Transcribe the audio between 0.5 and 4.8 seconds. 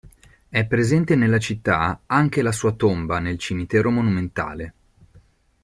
presente nella città anche la sua tomba nel cimitero monumentale.